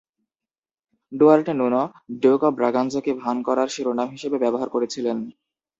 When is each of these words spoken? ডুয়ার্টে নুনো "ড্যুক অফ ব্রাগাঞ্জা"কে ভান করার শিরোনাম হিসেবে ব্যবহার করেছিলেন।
ডুয়ার্টে 1.11 1.53
নুনো 1.53 1.81
"ড্যুক 2.21 2.41
অফ 2.43 2.53
ব্রাগাঞ্জা"কে 2.55 3.11
ভান 3.21 3.37
করার 3.47 3.67
শিরোনাম 3.75 4.07
হিসেবে 4.15 4.37
ব্যবহার 4.43 4.67
করেছিলেন। 4.69 5.17